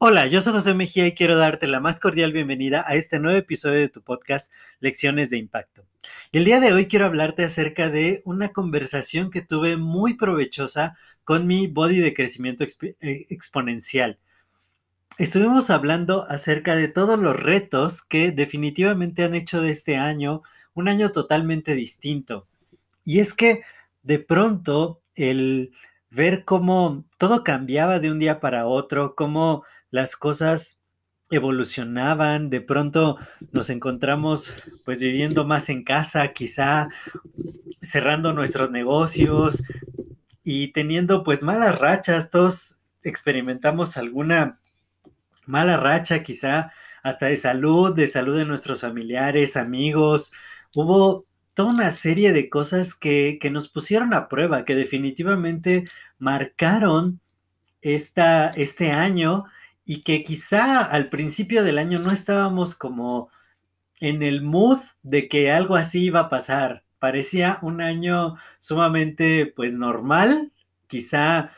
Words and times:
Hola, 0.00 0.26
yo 0.26 0.40
soy 0.40 0.52
José 0.52 0.74
Mejía 0.74 1.06
y 1.06 1.12
quiero 1.12 1.36
darte 1.36 1.66
la 1.66 1.80
más 1.80 1.98
cordial 1.98 2.32
bienvenida 2.32 2.84
a 2.86 2.94
este 2.94 3.18
nuevo 3.18 3.36
episodio 3.36 3.80
de 3.80 3.88
tu 3.88 4.00
podcast 4.00 4.50
Lecciones 4.78 5.28
de 5.28 5.38
Impacto. 5.38 5.84
Y 6.30 6.38
el 6.38 6.44
día 6.44 6.60
de 6.60 6.72
hoy 6.72 6.86
quiero 6.86 7.04
hablarte 7.04 7.44
acerca 7.44 7.90
de 7.90 8.22
una 8.24 8.50
conversación 8.50 9.28
que 9.30 9.42
tuve 9.42 9.76
muy 9.76 10.16
provechosa 10.16 10.96
con 11.24 11.46
mi 11.46 11.66
body 11.66 11.98
de 11.98 12.14
crecimiento 12.14 12.64
eh, 12.64 13.26
exponencial. 13.28 14.18
Estuvimos 15.18 15.68
hablando 15.68 16.24
acerca 16.28 16.76
de 16.76 16.86
todos 16.86 17.18
los 17.18 17.34
retos 17.34 18.00
que 18.00 18.30
definitivamente 18.30 19.24
han 19.24 19.34
hecho 19.34 19.60
de 19.60 19.70
este 19.70 19.96
año 19.96 20.42
un 20.74 20.88
año 20.88 21.10
totalmente 21.10 21.74
distinto. 21.74 22.46
Y 23.04 23.18
es 23.18 23.34
que 23.34 23.62
de 24.04 24.20
pronto 24.20 25.02
el 25.16 25.72
ver 26.10 26.44
cómo 26.44 27.04
todo 27.18 27.44
cambiaba 27.44 27.98
de 27.98 28.10
un 28.10 28.18
día 28.18 28.40
para 28.40 28.66
otro, 28.66 29.14
cómo 29.14 29.64
las 29.90 30.16
cosas 30.16 30.82
evolucionaban, 31.30 32.48
de 32.50 32.60
pronto 32.60 33.18
nos 33.52 33.70
encontramos 33.70 34.54
pues 34.84 35.00
viviendo 35.02 35.44
más 35.44 35.68
en 35.68 35.84
casa, 35.84 36.32
quizá 36.32 36.88
cerrando 37.82 38.32
nuestros 38.32 38.70
negocios 38.70 39.62
y 40.42 40.72
teniendo 40.72 41.22
pues 41.22 41.42
malas 41.42 41.78
rachas, 41.78 42.30
todos 42.30 42.76
experimentamos 43.02 43.96
alguna 43.96 44.58
mala 45.46 45.76
racha 45.76 46.22
quizá 46.22 46.72
hasta 47.02 47.26
de 47.26 47.36
salud, 47.36 47.94
de 47.94 48.06
salud 48.06 48.36
de 48.36 48.44
nuestros 48.44 48.80
familiares, 48.80 49.56
amigos, 49.56 50.32
hubo 50.74 51.27
toda 51.58 51.74
una 51.74 51.90
serie 51.90 52.32
de 52.32 52.48
cosas 52.48 52.94
que, 52.94 53.36
que 53.40 53.50
nos 53.50 53.68
pusieron 53.68 54.14
a 54.14 54.28
prueba, 54.28 54.64
que 54.64 54.76
definitivamente 54.76 55.86
marcaron 56.16 57.20
esta, 57.82 58.50
este 58.50 58.92
año 58.92 59.44
y 59.84 60.02
que 60.02 60.22
quizá 60.22 60.84
al 60.84 61.08
principio 61.08 61.64
del 61.64 61.78
año 61.78 61.98
no 61.98 62.12
estábamos 62.12 62.76
como 62.76 63.28
en 63.98 64.22
el 64.22 64.40
mood 64.40 64.78
de 65.02 65.26
que 65.26 65.50
algo 65.50 65.74
así 65.74 66.04
iba 66.04 66.20
a 66.20 66.28
pasar. 66.28 66.84
Parecía 67.00 67.58
un 67.62 67.82
año 67.82 68.36
sumamente 68.60 69.52
pues 69.56 69.74
normal, 69.74 70.52
quizá 70.86 71.50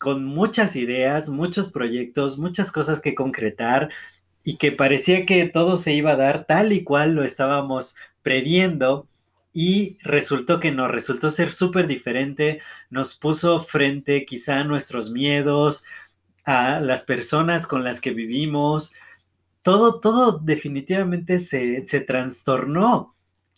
con 0.00 0.24
muchas 0.24 0.74
ideas, 0.74 1.30
muchos 1.30 1.70
proyectos, 1.70 2.38
muchas 2.38 2.72
cosas 2.72 2.98
que 2.98 3.14
concretar 3.14 3.88
y 4.42 4.56
que 4.56 4.72
parecía 4.72 5.24
que 5.26 5.44
todo 5.44 5.76
se 5.76 5.92
iba 5.92 6.10
a 6.10 6.16
dar 6.16 6.44
tal 6.44 6.72
y 6.72 6.82
cual 6.82 7.14
lo 7.14 7.22
estábamos 7.22 7.94
previendo 8.20 9.06
y 9.54 9.96
resultó 10.02 10.58
que 10.60 10.72
no, 10.72 10.88
resultó 10.88 11.30
ser 11.30 11.52
súper 11.52 11.86
diferente, 11.86 12.60
nos 12.90 13.14
puso 13.14 13.60
frente 13.60 14.26
quizá 14.26 14.60
a 14.60 14.64
nuestros 14.64 15.10
miedos, 15.12 15.84
a 16.44 16.80
las 16.80 17.04
personas 17.04 17.68
con 17.68 17.84
las 17.84 18.00
que 18.00 18.10
vivimos, 18.10 18.94
todo, 19.62 20.00
todo 20.00 20.38
definitivamente 20.40 21.38
se, 21.38 21.86
se 21.86 22.00
trastornó 22.00 23.14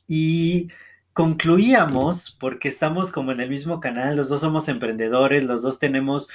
y 0.06 0.69
concluíamos, 1.15 2.37
porque 2.39 2.69
estamos 2.69 3.11
como 3.11 3.33
en 3.33 3.41
el 3.41 3.49
mismo 3.49 3.81
canal, 3.81 4.17
los 4.17 4.29
dos 4.29 4.43
somos 4.43 4.69
emprendedores, 4.69 5.45
los 5.45 5.62
dos 5.62 5.79
tenemos 5.79 6.29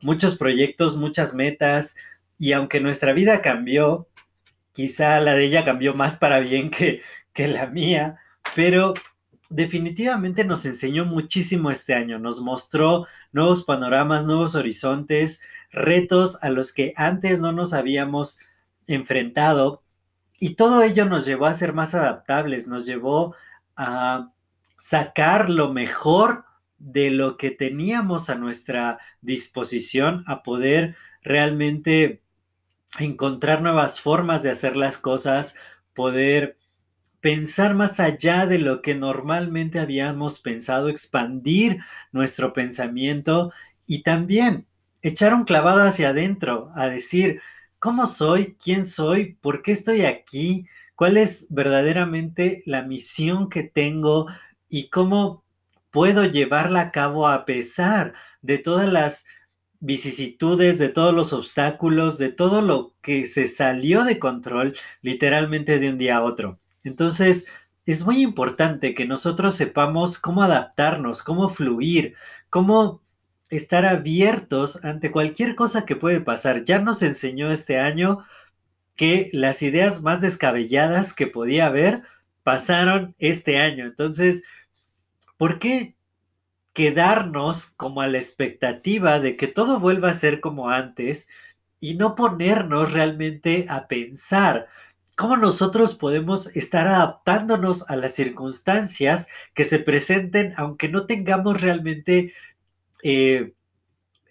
muchos 0.00 0.36
proyectos, 0.36 0.96
muchas 0.96 1.34
metas, 1.34 1.96
y 2.38 2.52
aunque 2.52 2.80
nuestra 2.80 3.12
vida 3.12 3.42
cambió, 3.42 4.08
quizá 4.72 5.20
la 5.20 5.34
de 5.34 5.44
ella 5.44 5.64
cambió 5.64 5.94
más 5.94 6.16
para 6.16 6.40
bien 6.40 6.70
que, 6.70 7.02
que 7.34 7.46
la 7.48 7.66
mía, 7.66 8.18
pero 8.56 8.94
definitivamente 9.50 10.42
nos 10.42 10.64
enseñó 10.64 11.04
muchísimo 11.04 11.70
este 11.70 11.92
año, 11.92 12.18
nos 12.18 12.40
mostró 12.40 13.06
nuevos 13.30 13.64
panoramas, 13.64 14.24
nuevos 14.24 14.54
horizontes, 14.54 15.42
retos 15.70 16.42
a 16.42 16.48
los 16.48 16.72
que 16.72 16.94
antes 16.96 17.38
no 17.38 17.52
nos 17.52 17.74
habíamos 17.74 18.40
enfrentado. 18.86 19.82
Y 20.40 20.54
todo 20.54 20.82
ello 20.82 21.04
nos 21.04 21.26
llevó 21.26 21.44
a 21.44 21.52
ser 21.52 21.74
más 21.74 21.94
adaptables, 21.94 22.66
nos 22.66 22.86
llevó 22.86 23.34
a 23.76 24.32
sacar 24.78 25.50
lo 25.50 25.70
mejor 25.74 26.46
de 26.78 27.10
lo 27.10 27.36
que 27.36 27.50
teníamos 27.50 28.30
a 28.30 28.36
nuestra 28.36 28.98
disposición, 29.20 30.24
a 30.26 30.42
poder 30.42 30.96
realmente 31.20 32.22
encontrar 32.98 33.60
nuevas 33.60 34.00
formas 34.00 34.42
de 34.42 34.50
hacer 34.50 34.76
las 34.76 34.96
cosas, 34.96 35.56
poder 35.92 36.56
pensar 37.20 37.74
más 37.74 38.00
allá 38.00 38.46
de 38.46 38.58
lo 38.58 38.82
que 38.82 38.94
normalmente 38.94 39.78
habíamos 39.78 40.40
pensado, 40.40 40.88
expandir 40.88 41.78
nuestro 42.12 42.52
pensamiento 42.52 43.52
y 43.86 44.02
también 44.02 44.66
echar 45.02 45.34
un 45.34 45.44
clavado 45.44 45.82
hacia 45.82 46.10
adentro, 46.10 46.70
a 46.74 46.88
decir, 46.88 47.40
¿cómo 47.78 48.06
soy? 48.06 48.56
¿Quién 48.62 48.84
soy? 48.84 49.34
¿Por 49.34 49.62
qué 49.62 49.72
estoy 49.72 50.02
aquí? 50.02 50.66
¿Cuál 50.94 51.16
es 51.16 51.46
verdaderamente 51.50 52.62
la 52.66 52.82
misión 52.82 53.48
que 53.48 53.62
tengo? 53.62 54.26
¿Y 54.68 54.88
cómo 54.88 55.44
puedo 55.90 56.24
llevarla 56.24 56.80
a 56.80 56.90
cabo 56.92 57.28
a 57.28 57.44
pesar 57.44 58.14
de 58.42 58.58
todas 58.58 58.90
las 58.92 59.26
vicisitudes, 59.80 60.78
de 60.78 60.88
todos 60.88 61.14
los 61.14 61.32
obstáculos, 61.32 62.18
de 62.18 62.30
todo 62.30 62.62
lo 62.62 62.94
que 63.02 63.26
se 63.26 63.46
salió 63.46 64.04
de 64.04 64.18
control 64.18 64.76
literalmente 65.02 65.78
de 65.78 65.90
un 65.90 65.98
día 65.98 66.16
a 66.18 66.22
otro? 66.24 66.60
Entonces, 66.86 67.46
es 67.84 68.04
muy 68.04 68.22
importante 68.22 68.94
que 68.94 69.06
nosotros 69.06 69.54
sepamos 69.54 70.18
cómo 70.18 70.42
adaptarnos, 70.42 71.22
cómo 71.22 71.48
fluir, 71.48 72.14
cómo 72.50 73.02
estar 73.50 73.86
abiertos 73.86 74.84
ante 74.84 75.10
cualquier 75.10 75.54
cosa 75.54 75.84
que 75.84 75.96
puede 75.96 76.20
pasar. 76.20 76.64
Ya 76.64 76.80
nos 76.80 77.02
enseñó 77.02 77.50
este 77.52 77.78
año 77.78 78.18
que 78.96 79.30
las 79.32 79.62
ideas 79.62 80.02
más 80.02 80.20
descabelladas 80.20 81.14
que 81.14 81.26
podía 81.26 81.66
haber 81.66 82.02
pasaron 82.42 83.14
este 83.18 83.58
año. 83.58 83.86
Entonces, 83.86 84.42
¿por 85.36 85.58
qué 85.58 85.96
quedarnos 86.72 87.66
como 87.66 88.02
a 88.02 88.08
la 88.08 88.18
expectativa 88.18 89.18
de 89.20 89.36
que 89.36 89.48
todo 89.48 89.80
vuelva 89.80 90.10
a 90.10 90.14
ser 90.14 90.40
como 90.40 90.68
antes 90.68 91.28
y 91.80 91.94
no 91.94 92.14
ponernos 92.14 92.92
realmente 92.92 93.66
a 93.68 93.88
pensar 93.88 94.68
cómo 95.16 95.36
nosotros 95.36 95.94
podemos 95.94 96.54
estar 96.56 96.86
adaptándonos 96.86 97.88
a 97.90 97.96
las 97.96 98.14
circunstancias 98.14 99.28
que 99.54 99.64
se 99.64 99.78
presenten, 99.78 100.52
aunque 100.56 100.88
no 100.88 101.06
tengamos 101.06 101.60
realmente, 101.60 102.34
eh, 103.02 103.54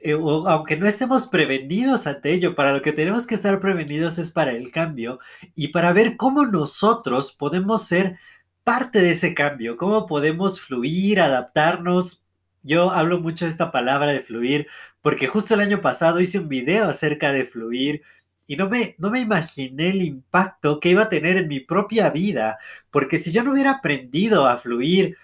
eh, 0.01 0.13
o 0.13 0.47
aunque 0.47 0.77
no 0.77 0.87
estemos 0.87 1.27
prevenidos 1.27 2.05
ante 2.05 2.31
ello. 2.33 2.53
Para 2.55 2.71
lo 2.71 2.83
que 2.83 2.91
tenemos 2.93 3.25
que 3.25 3.35
estar 3.35 3.59
prevenidos 3.59 4.19
es 4.19 4.29
para 4.31 4.51
el 4.51 4.71
cambio 4.71 5.19
y 5.55 5.69
para 5.69 5.91
ver 5.91 6.17
cómo 6.17 6.45
nosotros 6.45 7.33
podemos 7.33 7.83
ser 7.83 8.17
parte 8.63 9.01
de 9.01 9.11
ese 9.11 9.33
cambio, 9.33 9.77
cómo 9.77 10.05
podemos 10.05 10.61
fluir, 10.61 11.19
adaptarnos. 11.19 12.23
Yo 12.61 12.91
hablo 12.91 13.19
mucho 13.19 13.45
de 13.45 13.51
esta 13.51 13.71
palabra 13.71 14.11
de 14.11 14.19
fluir 14.19 14.67
porque 15.01 15.27
justo 15.27 15.55
el 15.55 15.61
año 15.61 15.81
pasado 15.81 16.19
hice 16.19 16.39
un 16.39 16.49
video 16.49 16.89
acerca 16.89 17.31
de 17.31 17.45
fluir 17.45 18.03
y 18.47 18.55
no 18.55 18.69
me, 18.69 18.95
no 18.99 19.09
me 19.09 19.19
imaginé 19.19 19.89
el 19.89 20.01
impacto 20.01 20.79
que 20.79 20.89
iba 20.89 21.03
a 21.03 21.09
tener 21.09 21.37
en 21.37 21.47
mi 21.47 21.59
propia 21.59 22.09
vida, 22.09 22.57
porque 22.91 23.17
si 23.17 23.31
yo 23.31 23.43
no 23.43 23.51
hubiera 23.53 23.71
aprendido 23.71 24.47
a 24.47 24.57
fluir, 24.57 25.17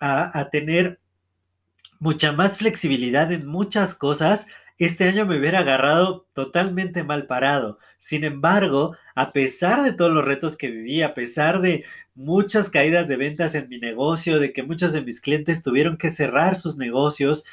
a, 0.00 0.38
a 0.38 0.50
tener 0.50 1.00
mucha 1.98 2.32
más 2.32 2.58
flexibilidad 2.58 3.30
en 3.32 3.46
muchas 3.46 3.94
cosas, 3.94 4.48
este 4.78 5.04
año 5.08 5.26
me 5.26 5.38
hubiera 5.38 5.60
agarrado 5.60 6.26
totalmente 6.32 7.04
mal 7.04 7.26
parado. 7.26 7.78
Sin 7.98 8.24
embargo, 8.24 8.96
a 9.14 9.32
pesar 9.32 9.82
de 9.82 9.92
todos 9.92 10.12
los 10.12 10.24
retos 10.24 10.56
que 10.56 10.70
viví, 10.70 11.02
a 11.02 11.14
pesar 11.14 11.60
de 11.60 11.84
muchas 12.14 12.68
caídas 12.68 13.08
de 13.08 13.16
ventas 13.16 13.54
en 13.54 13.68
mi 13.68 13.78
negocio, 13.78 14.40
de 14.40 14.52
que 14.52 14.62
muchos 14.62 14.92
de 14.92 15.02
mis 15.02 15.20
clientes 15.20 15.62
tuvieron 15.62 15.96
que 15.96 16.10
cerrar 16.10 16.56
sus 16.56 16.78
negocios, 16.78 17.44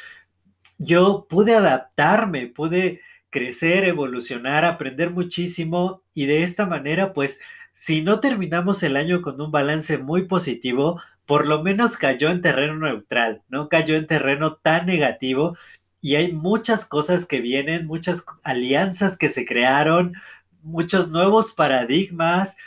yo 0.79 1.27
pude 1.29 1.55
adaptarme, 1.55 2.47
pude 2.47 3.01
crecer, 3.29 3.85
evolucionar, 3.85 4.65
aprender 4.65 5.11
muchísimo 5.11 6.03
y 6.13 6.25
de 6.25 6.43
esta 6.43 6.65
manera, 6.65 7.13
pues, 7.13 7.39
si 7.73 8.01
no 8.01 8.19
terminamos 8.19 8.83
el 8.83 8.97
año 8.97 9.21
con 9.21 9.39
un 9.39 9.51
balance 9.51 9.97
muy 9.97 10.27
positivo, 10.27 10.99
por 11.25 11.47
lo 11.47 11.63
menos 11.63 11.95
cayó 11.97 12.29
en 12.29 12.41
terreno 12.41 12.75
neutral, 12.77 13.43
no 13.49 13.69
cayó 13.69 13.95
en 13.95 14.07
terreno 14.07 14.55
tan 14.55 14.87
negativo 14.87 15.55
y 16.01 16.15
hay 16.15 16.33
muchas 16.33 16.85
cosas 16.85 17.25
que 17.25 17.39
vienen, 17.41 17.85
muchas 17.85 18.25
alianzas 18.43 19.17
que 19.17 19.29
se 19.29 19.45
crearon, 19.45 20.13
muchos 20.61 21.09
nuevos 21.11 21.53
paradigmas, 21.53 22.57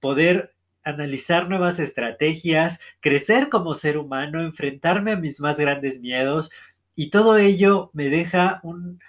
poder 0.00 0.52
analizar 0.84 1.48
nuevas 1.48 1.78
estrategias, 1.78 2.80
crecer 3.00 3.48
como 3.48 3.74
ser 3.74 3.98
humano, 3.98 4.40
enfrentarme 4.40 5.12
a 5.12 5.16
mis 5.16 5.40
más 5.40 5.58
grandes 5.58 6.00
miedos 6.00 6.50
y 6.94 7.10
todo 7.10 7.36
ello 7.36 7.90
me 7.92 8.08
deja 8.08 8.60
un, 8.62 9.00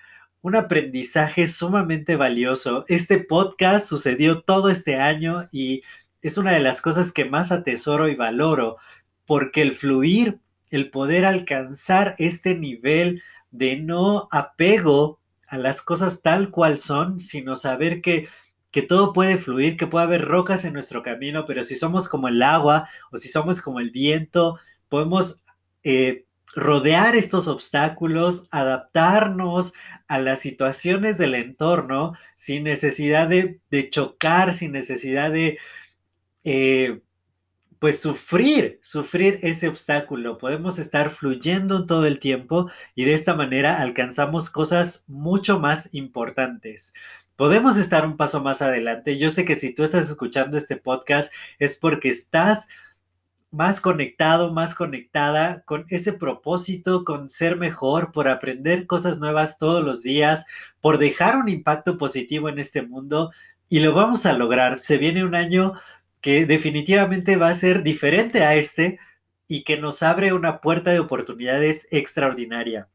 un 0.44 0.58
aprendizaje 0.58 1.48
sumamente 1.48 2.18
valioso. 2.18 2.84
Este 2.90 3.18
podcast 3.18 3.88
sucedió 3.88 4.42
todo 4.42 4.70
este 4.70 4.98
año 4.98 5.48
y 5.54 5.84
es 6.22 6.38
una 6.38 6.52
de 6.52 6.60
las 6.60 6.82
cosas 6.82 7.14
que 7.14 7.24
más 7.24 7.54
atesoro 7.54 8.10
y 8.10 8.16
valoro, 8.16 8.76
porque 9.26 9.62
el 9.62 9.72
fluir, 9.72 10.40
el 10.70 10.92
poder 10.92 11.24
alcanzar 11.24 12.16
este 12.18 12.56
nivel 12.56 13.24
de 13.52 13.78
no 13.78 14.28
apego 14.32 15.22
a 15.48 15.58
las 15.58 15.82
cosas 15.82 16.22
tal 16.22 16.52
cual 16.52 16.78
son, 16.78 17.22
sino 17.22 17.56
saber 17.56 18.02
que, 18.02 18.28
que 18.70 18.82
todo 18.82 19.14
puede 19.14 19.38
fluir, 19.38 19.78
que 19.78 19.88
puede 19.88 20.04
haber 20.04 20.26
rocas 20.26 20.66
en 20.66 20.74
nuestro 20.74 21.04
camino, 21.04 21.46
pero 21.46 21.64
si 21.64 21.76
somos 21.76 22.10
como 22.10 22.28
el 22.28 22.44
agua 22.44 22.90
o 23.14 23.18
si 23.18 23.30
somos 23.30 23.62
como 23.62 23.80
el 23.80 23.92
viento, 23.92 24.60
podemos 24.90 25.42
eh, 25.84 26.26
rodear 26.56 27.16
estos 27.16 27.48
obstáculos, 27.48 28.48
adaptarnos 28.52 29.74
a 30.08 30.20
las 30.20 30.40
situaciones 30.40 31.18
del 31.18 31.36
entorno 31.36 32.14
sin 32.36 32.64
necesidad 32.64 33.28
de, 33.28 33.60
chocar, 33.90 34.54
sin 34.54 34.72
necesidad 34.72 35.32
de... 35.32 35.58
Eh, 36.44 37.02
pues 37.84 38.00
sufrir, 38.00 38.80
sufrir 38.82 39.40
ese 39.42 39.68
obstáculo. 39.68 40.38
Podemos 40.38 40.80
estar 40.80 41.10
fluyendo 41.10 41.86
todo 41.86 42.06
el 42.06 42.20
tiempo 42.20 42.72
y 42.96 43.04
de 43.04 43.14
esta 43.14 43.36
manera 43.36 43.82
alcanzamos 43.82 44.50
cosas 44.50 45.04
mucho 45.10 45.60
más 45.60 45.94
importantes. 45.94 46.94
Podemos 47.36 47.78
estar 47.78 48.06
un 48.08 48.16
paso 48.16 48.42
más 48.42 48.62
adelante. 48.62 49.18
Yo 49.18 49.30
sé 49.32 49.44
que 49.44 49.56
si 49.56 49.74
tú 49.74 49.84
estás 49.84 50.10
escuchando 50.10 50.56
este 50.56 50.78
podcast 50.78 51.34
es 51.60 51.76
porque 51.76 52.08
estás 52.08 52.70
más 53.54 53.80
conectado, 53.80 54.52
más 54.52 54.74
conectada 54.74 55.62
con 55.66 55.86
ese 55.90 56.12
propósito, 56.12 57.06
con 57.06 57.30
ser 57.30 57.56
mejor, 57.56 58.12
por 58.12 58.28
aprender 58.28 58.88
cosas 58.88 59.20
nuevas 59.20 59.60
todos 59.60 59.84
los 59.84 60.02
días, 60.02 60.46
por 60.82 60.98
dejar 60.98 61.38
un 61.38 61.50
impacto 61.50 61.98
positivo 61.98 62.50
en 62.50 62.58
este 62.58 62.82
mundo 62.82 63.32
y 63.70 63.80
lo 63.80 63.94
vamos 63.94 64.26
a 64.26 64.34
lograr. 64.34 64.80
Se 64.80 64.98
viene 64.98 65.24
un 65.24 65.36
año 65.36 65.74
que 66.20 66.48
definitivamente 66.48 67.36
va 67.36 67.50
a 67.50 67.54
ser 67.54 67.84
diferente 67.84 68.44
a 68.44 68.56
este 68.56 68.98
y 69.48 69.64
que 69.64 69.78
nos 69.78 70.02
abre 70.02 70.34
una 70.34 70.60
puerta 70.60 70.90
de 70.90 71.00
oportunidades 71.00 71.88
extraordinaria. 71.92 72.90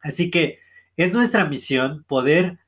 Así 0.00 0.30
que 0.30 0.58
es 0.96 1.12
nuestra 1.12 1.44
misión 1.44 2.02
poder 2.04 2.58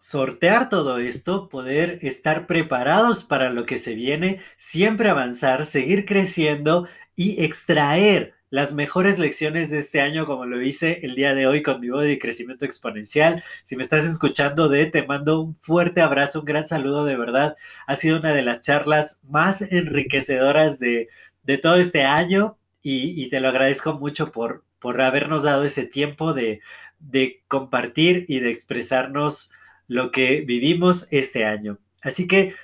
sortear 0.00 0.70
todo 0.70 0.98
esto, 0.98 1.50
poder 1.50 1.98
estar 2.00 2.46
preparados 2.46 3.22
para 3.22 3.50
lo 3.50 3.66
que 3.66 3.76
se 3.76 3.94
viene, 3.94 4.40
siempre 4.56 5.10
avanzar, 5.10 5.66
seguir 5.66 6.06
creciendo 6.06 6.88
y 7.14 7.44
extraer 7.44 8.32
las 8.48 8.72
mejores 8.72 9.18
lecciones 9.18 9.68
de 9.68 9.78
este 9.78 10.00
año, 10.00 10.24
como 10.24 10.46
lo 10.46 10.62
hice 10.62 11.00
el 11.02 11.14
día 11.16 11.34
de 11.34 11.46
hoy 11.46 11.62
con 11.62 11.80
mi 11.80 11.90
voz 11.90 12.04
de 12.04 12.18
crecimiento 12.18 12.64
exponencial. 12.64 13.44
Si 13.62 13.76
me 13.76 13.82
estás 13.82 14.06
escuchando 14.06 14.70
de, 14.70 14.86
te 14.86 15.06
mando 15.06 15.42
un 15.42 15.54
fuerte 15.56 16.00
abrazo, 16.00 16.40
un 16.40 16.46
gran 16.46 16.66
saludo 16.66 17.04
de 17.04 17.16
verdad. 17.16 17.56
Ha 17.86 17.94
sido 17.94 18.18
una 18.18 18.32
de 18.32 18.42
las 18.42 18.62
charlas 18.62 19.20
más 19.28 19.60
enriquecedoras 19.60 20.78
de, 20.78 21.10
de 21.42 21.58
todo 21.58 21.76
este 21.76 22.04
año 22.04 22.56
y, 22.82 23.22
y, 23.22 23.28
te 23.28 23.40
lo 23.40 23.48
agradezco 23.48 23.98
mucho 23.98 24.32
por, 24.32 24.64
por 24.78 25.02
habernos 25.02 25.42
dado 25.42 25.64
ese 25.64 25.84
tiempo 25.84 26.32
de, 26.32 26.60
de 26.98 27.44
compartir 27.48 28.24
y 28.28 28.40
de 28.40 28.48
expresarnos 28.48 29.52
lo 29.90 30.12
que 30.12 30.42
vivimos 30.42 31.08
este 31.10 31.44
año. 31.44 31.78
Así 32.00 32.28
que 32.28 32.54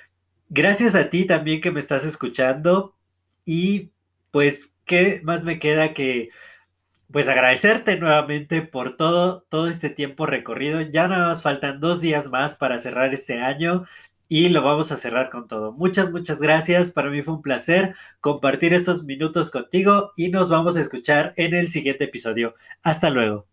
gracias 0.47 0.95
a 0.95 1.09
ti 1.09 1.25
también 1.25 1.59
que 1.59 1.71
me 1.71 1.81
estás 1.81 2.05
escuchando 2.05 2.95
y 3.43 3.91
pues 4.31 4.73
¿qué 4.85 5.19
más 5.25 5.43
me 5.43 5.59
queda 5.59 5.93
que 5.93 6.29
pues 7.11 7.27
agradecerte 7.27 7.97
nuevamente 7.97 8.61
por 8.61 8.95
todo, 8.95 9.41
todo 9.49 9.67
este 9.67 9.89
tiempo 9.89 10.25
recorrido. 10.25 10.79
Ya 10.81 11.09
nos 11.09 11.41
faltan 11.41 11.81
dos 11.81 11.99
días 11.99 12.29
más 12.31 12.55
para 12.55 12.77
cerrar 12.77 13.13
este 13.13 13.41
año 13.41 13.83
y 14.29 14.47
lo 14.47 14.61
vamos 14.61 14.93
a 14.93 14.97
cerrar 14.97 15.29
con 15.29 15.47
todo. 15.49 15.73
Muchas, 15.73 16.11
muchas 16.13 16.41
gracias. 16.41 16.91
Para 16.91 17.09
mí 17.09 17.21
fue 17.23 17.33
un 17.33 17.41
placer 17.41 17.93
compartir 18.21 18.73
estos 18.73 19.03
minutos 19.03 19.51
contigo 19.51 20.13
y 20.15 20.29
nos 20.29 20.49
vamos 20.49 20.77
a 20.77 20.81
escuchar 20.81 21.33
en 21.35 21.53
el 21.55 21.67
siguiente 21.67 22.05
episodio. 22.05 22.55
Hasta 22.83 23.09
luego. 23.09 23.47